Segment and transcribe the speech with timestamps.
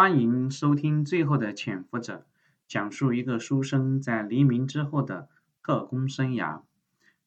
[0.00, 2.16] 欢迎收听《最后的潜伏者》，
[2.66, 5.28] 讲述一个书生在黎明之后的
[5.62, 6.62] 特工生涯。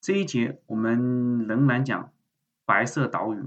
[0.00, 2.00] 这一节我们仍然讲
[2.64, 3.38] 《白色岛屿》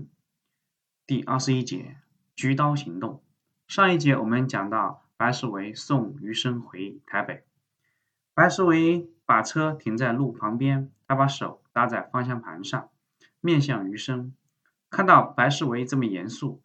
[1.07, 1.95] 第二十一节
[2.35, 3.23] “举刀行动”。
[3.65, 7.45] 上一节我们讲到白世维送余生回台北，
[8.33, 12.89] 白世维把车停在路旁边，他把手搭在方向盘上，
[13.39, 14.33] 面向余生。
[14.89, 16.61] 看到白世维这么严肃，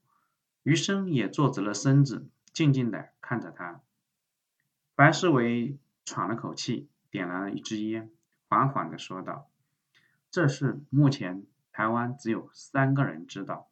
[0.64, 2.26] 余生也坐直了身子。
[2.58, 3.82] 静静地看着他，
[4.96, 8.10] 白世伟喘了口气，点燃了一支烟，
[8.48, 9.48] 缓缓地说道
[10.28, 13.70] ：“这事目前台湾只有三个人知道，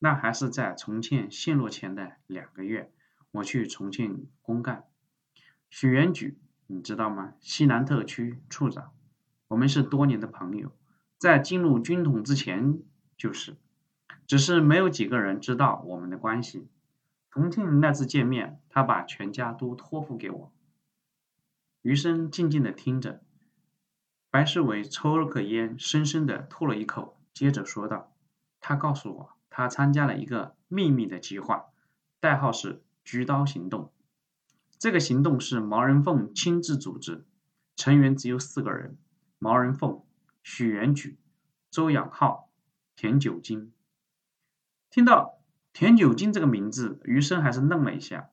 [0.00, 2.90] 那还是在重庆陷落前的两个月，
[3.30, 4.82] 我去重庆公干。
[5.70, 7.34] 许元举，你知道吗？
[7.38, 8.92] 西南特区处长，
[9.46, 10.72] 我们是多年的朋友，
[11.16, 12.80] 在进入军统之前
[13.16, 13.56] 就是，
[14.26, 16.66] 只是没有几个人知道我们的关系。”
[17.36, 20.52] 重庆那次见面，他把全家都托付给我。
[21.82, 23.22] 余生静静地听着，
[24.30, 28.16] 白世伟抽了颗烟，深深地吐了一口，接着说道
[28.58, 31.66] ：“他告诉我，他参加了一个秘密的计划，
[32.20, 33.92] 代号是‘菊刀行动’。
[34.78, 37.26] 这个行动是毛人凤亲自组织，
[37.76, 38.96] 成员只有四个人：
[39.38, 40.02] 毛人凤、
[40.42, 41.18] 许元举、
[41.70, 42.48] 周养浩、
[42.96, 43.74] 田九金。
[44.88, 45.34] 听到。”
[45.78, 48.30] 田九金这个名字，余生还是愣了一下。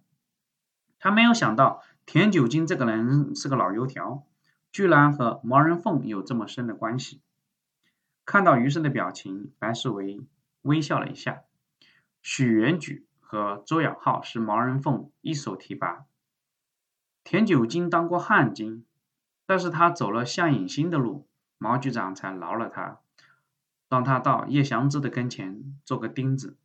[0.97, 4.25] 他没有想到田九金这个人是个老油条，
[4.71, 7.19] 居然和毛人凤有这么深的关系。
[8.23, 10.21] 看到余生的表情，白世维
[10.61, 11.41] 微笑了一下。
[12.21, 16.05] 许元举和周养浩是毛人凤一手提拔。
[17.25, 18.85] 田九金当过汉奸，
[19.45, 21.27] 但是他走了向影星的路，
[21.57, 23.01] 毛局长才饶了他，
[23.89, 26.55] 让他到叶祥之的跟前做个钉子。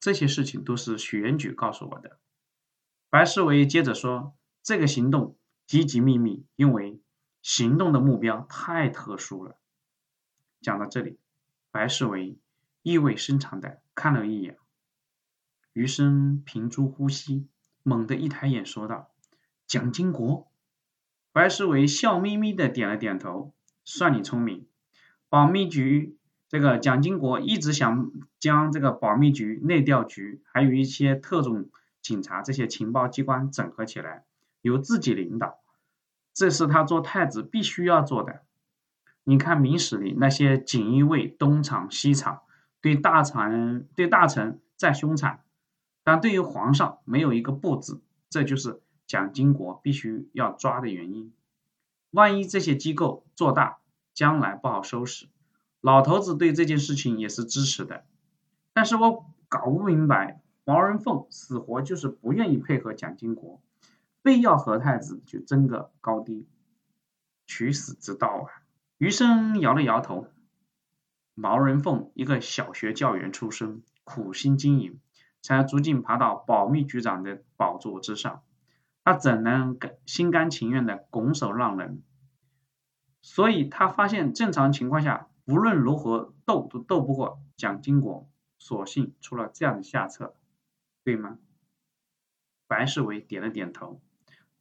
[0.00, 2.18] 这些事情都是许元举告诉我的。
[3.10, 7.00] 白世维接着说：“这个行动极其秘密，因为
[7.42, 9.56] 行动的目标太特殊了。”
[10.60, 11.18] 讲到这里，
[11.70, 12.38] 白世维
[12.82, 14.58] 意味深长的看了一眼
[15.72, 17.46] 余生，屏住呼吸，
[17.82, 19.10] 猛地一抬眼说道
[19.66, 20.50] ：“蒋经国。”
[21.32, 23.54] 白世维笑眯眯的点了点头
[23.84, 24.66] ：“算你聪明，
[25.28, 26.16] 保密局。”
[26.48, 28.10] 这个蒋经国一直想
[28.40, 31.68] 将这个保密局、内调局，还有一些特种
[32.00, 34.24] 警察这些情报机关整合起来，
[34.62, 35.58] 由自己领导，
[36.32, 38.42] 这是他做太子必须要做的。
[39.24, 42.40] 你看明史里那些锦衣卫东厂西厂，
[42.80, 45.44] 对大臣对大臣再凶残，
[46.02, 48.00] 但对于皇上没有一个不字，
[48.30, 51.30] 这就是蒋经国必须要抓的原因。
[52.10, 53.80] 万一这些机构做大，
[54.14, 55.28] 将来不好收拾。
[55.80, 58.04] 老头子对这件事情也是支持的，
[58.72, 63.62] 但是我搞不明白，毛人凤死活就是不愿意配合蒋经国，
[64.20, 66.48] 非要和太子去争个高低，
[67.46, 68.66] 取死之道啊！
[68.98, 70.26] 余生摇了摇头，
[71.34, 74.98] 毛人凤一个小学教员出身，苦心经营，
[75.42, 78.42] 才逐渐爬到保密局长的宝座之上，
[79.04, 82.02] 他怎能甘心甘情愿的拱手让人？
[83.22, 85.28] 所以他发现正常情况下。
[85.48, 88.28] 无论如何斗都斗不过蒋经国，
[88.58, 90.34] 索性出了这样的下策，
[91.04, 91.38] 对吗？
[92.66, 93.98] 白世伟点了点头，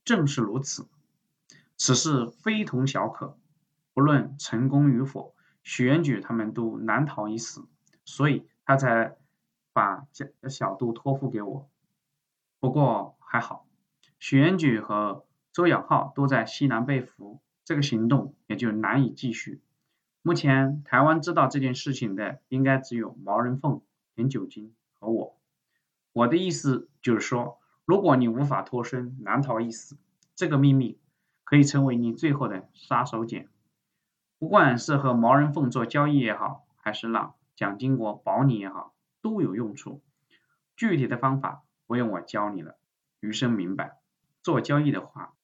[0.05, 0.87] 正是如此。
[1.75, 3.37] 此事非同小可，
[3.93, 7.67] 不论成功与否，许元举他们都难逃一死，
[8.05, 9.17] 所以他才
[9.73, 11.69] 把小小杜托付给我。
[12.61, 13.67] 不过还好，
[14.19, 19.61] 许元举和周养浩都在西南被俘，这个行动也就难以继续。
[20.27, 23.81] 目前台湾知道这件事情的，应该只有毛人凤、
[24.13, 25.38] 田九金和我。
[26.11, 29.97] 我的意思就是说，如果你无法脱身，难逃一死，
[30.35, 30.99] 这个秘密
[31.45, 33.47] 可以成为你最后的杀手锏。
[34.38, 40.01] 不管是和毛人凤做交易也好，还是让蒋经国保你也好，都有用处。
[40.75, 42.75] 具体的方法不用我教你了，
[43.21, 43.97] 余生明白。
[44.44, 45.35] 做交易的话，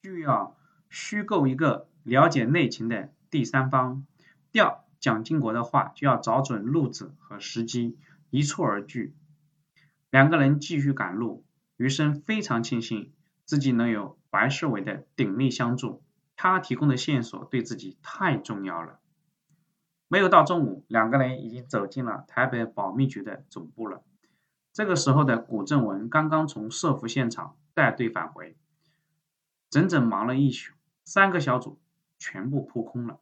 [0.00, 0.56] 就要
[0.88, 3.12] 虚构一个了解内情的。
[3.30, 4.06] 第三方
[4.50, 7.98] 调蒋经国的话，就要找准路子和时机，
[8.30, 9.12] 一蹴而就。
[10.10, 11.44] 两个人继续赶路，
[11.76, 13.12] 余生非常庆幸
[13.44, 16.02] 自己能有白世伟的鼎力相助，
[16.34, 18.98] 他提供的线索对自己太重要了。
[20.08, 24.02] 没有到中午，两个人已经走进了台北保密局的总部了。
[24.72, 28.56] 这个时候的古正文刚刚从设伏现场带队返回，
[29.68, 30.72] 整整忙了一宿，
[31.04, 31.78] 三个小组。
[32.18, 33.18] 全部扑空了。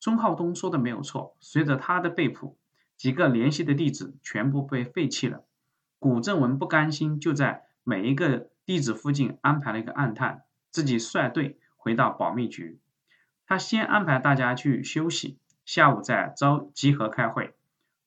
[0.00, 2.56] 钟浩东说的没有错，随着他的被捕，
[2.96, 5.44] 几个联系的地址全部被废弃了。
[5.98, 12.78] 古正文不甘心，就在每一个地址附近安排了一个暗探，自己率队回到保密局。
[13.46, 17.54] 他先安排大家去休息，下午再招集合开会。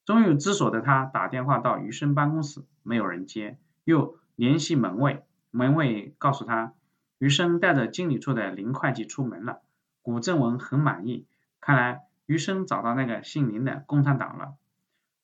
[0.06, 6.74] 终于知所的他打电话到余生办公室，没有人接，又联系门卫，门卫告诉他，
[7.18, 9.62] 余生带着经理处的林会计出门了。
[10.10, 11.28] 古正文很满意，
[11.62, 14.56] 看来余生找到那个姓林的共产党了。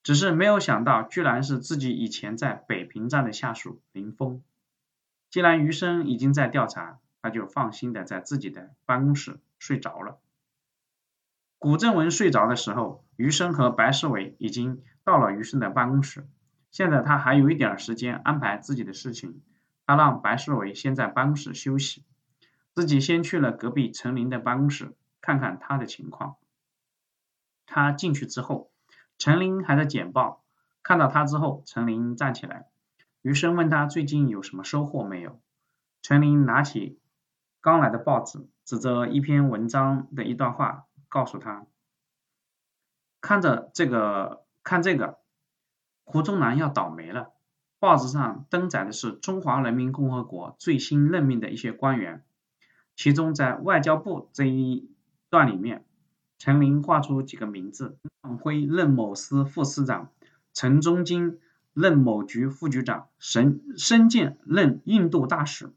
[0.04, 4.44] 只是没有想到，居然是自己以前在北平站的下属林峰。
[5.28, 10.20] 既然余生已经在调查，他就放心的在自己的办公室睡着了。
[11.58, 16.28] 古正文睡着的时候，余生和白世伟已经到了余生的办公室。
[16.70, 19.40] 现在他还有一点时间安排自己的事情，
[19.84, 22.04] 他让白世伟先在办公室休息，
[22.76, 26.36] 自己先去了隔壁陈林的办公室看看他的情况。
[27.66, 28.70] 他进去之后。
[29.18, 30.44] 陈林还在简报，
[30.82, 32.68] 看到他之后，陈林站起来。
[33.22, 35.40] 余生问他最近有什么收获没有？
[36.02, 37.00] 陈林拿起
[37.62, 41.64] 刚来的报纸，指着一篇文章的一段话，告诉他
[43.22, 45.18] ：“看着这个，看这个，
[46.04, 47.32] 胡宗南要倒霉了。
[47.78, 52.22] 报纸上登载的是中华人民共和国最新任命的一些官员，
[52.96, 54.90] 其中在外交部这一
[55.30, 55.84] 段里面。”
[56.38, 60.10] 陈林挂出几个名字：张辉任某司副司长，
[60.52, 61.38] 陈忠金
[61.72, 65.72] 任某局副局长，沈申健任印度大使。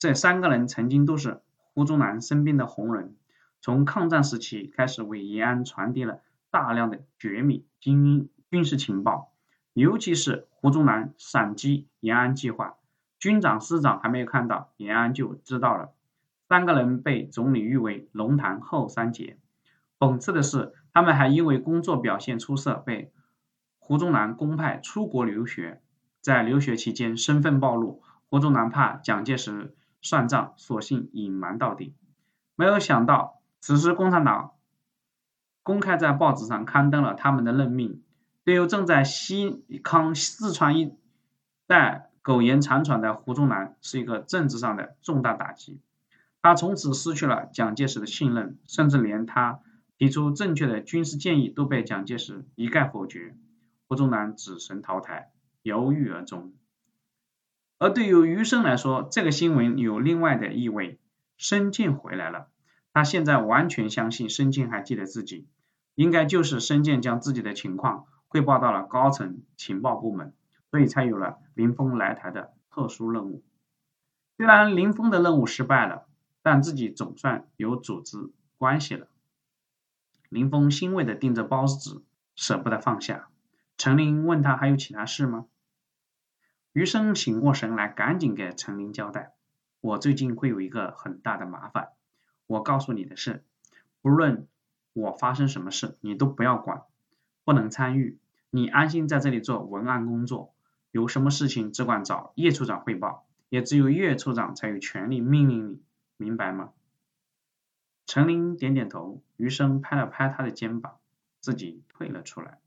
[0.00, 1.42] 这三个人曾经都是
[1.72, 3.14] 胡宗南身边的红人，
[3.60, 9.32] 从抗战时期开始为延安传递了大量的绝密军军事情报，
[9.72, 12.74] 尤其是胡宗南闪击延安计划，
[13.20, 15.93] 军长师长还没有看到延安就知道了。
[16.54, 19.38] 三个人被总理誉为龙潭后三杰。
[19.98, 23.10] 讽刺的是，他们还因为工作表现出色被
[23.80, 25.82] 胡宗南公派出国留学，
[26.20, 31.96] 在留学期间身份暴露，胡宗南怕蒋介石算账，索性隐瞒到底。
[32.54, 34.52] 没有想到，此时共产党
[35.64, 38.00] 公开在报纸上刊登了他们的任命，
[38.44, 40.96] 对于正在西康四川一
[41.66, 45.80] 带苟延残喘的胡宗南是一个政治上的重大打击。
[46.44, 49.60] 他从此失去了蒋介石的信任，甚至连他。
[49.96, 53.34] 提出正确的军事建议都被蒋介石一概否决，
[53.88, 55.30] 胡宗南只身逃台，
[55.62, 56.52] 犹豫而终。
[57.78, 61.00] 而对于余生来说，这个新闻有另外的意味。
[61.38, 62.48] 申健回来了，
[62.92, 65.48] 他现在完全相信申健还记得自己，
[65.94, 70.34] 应该就是申健将自己的情况汇报到了高层情报部门，
[70.70, 73.42] 所以才有了林峰来台的特殊任务。
[74.36, 76.06] 虽然林峰的任务失败了，
[76.44, 79.08] 但自己总算有组织关系了。
[80.28, 82.02] 林峰欣慰地盯着包子，
[82.36, 83.28] 舍不得放下。
[83.78, 85.46] 陈林问他还有其他事吗？
[86.74, 89.32] 余生醒过神来，赶紧给陈林交代
[89.80, 91.88] ：“我最近会有一个很大的麻烦。
[92.46, 93.42] 我告诉你的是，
[94.02, 94.46] 不论
[94.92, 96.82] 我发生什么事，你都不要管，
[97.44, 98.18] 不能参与。
[98.50, 100.52] 你安心在这里做文案工作，
[100.90, 105.80] 有什么事情只管找叶处长汇报，也只有叶处长才有权利命令你，
[106.16, 106.72] 明白吗？”
[108.06, 110.98] 陈林点点头，余生拍了拍他的肩膀，
[111.40, 112.58] 自己退了出来。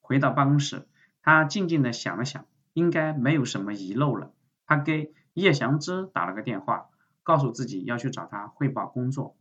[0.00, 0.88] 回到办公室，
[1.20, 4.32] 他静静的想了想，应该没有什么遗漏了。
[4.64, 6.88] 他给叶祥之打了个电话，
[7.22, 9.36] 告诉自己要去找他汇报工作。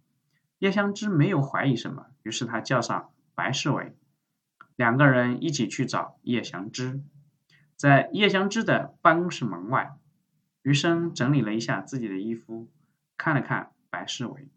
[0.59, 3.95] 叶祥之没有怀疑什么，于是他叫上白世伟，
[4.75, 7.01] 两个人一起去找叶祥之。
[7.75, 9.95] 在叶祥之的办公室门外，
[10.63, 12.67] 余生整理了一下自己的衣服，
[13.17, 14.47] 看了看白世伟。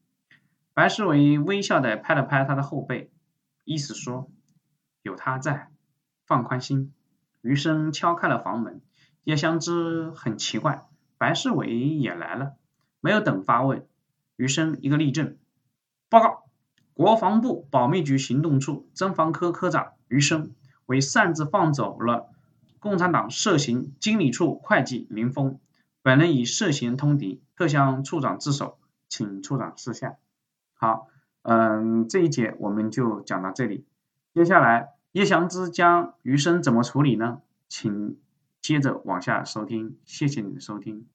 [0.74, 3.10] 白世伟微笑的拍了拍他的后背，
[3.64, 4.30] 意思说
[5.02, 5.70] 有他在，
[6.26, 6.92] 放宽心。
[7.42, 8.82] 余生敲开了房门，
[9.24, 10.84] 叶香芝很奇怪，
[11.16, 12.54] 白世伟也来了，
[13.00, 13.86] 没有等发问，
[14.36, 15.38] 余生一个立正，
[16.10, 16.44] 报告，
[16.92, 22.30] 国防部保密局行动处侦防科科长余生为擅自放走了
[22.78, 25.58] 共产党涉嫌经理处会计林峰，
[26.10, 30.16] 本人已涉嫌通敌，特向处长自首，请处长示下。
[30.74, 31.06] 好，
[31.42, 33.86] 嗯，这一节我们就讲到这里。
[34.34, 37.42] 接下来叶祥之将余生怎么处理呢？
[37.68, 38.18] 请
[38.60, 39.98] 接着往下收听。
[40.04, 41.06] 谢谢你的收听。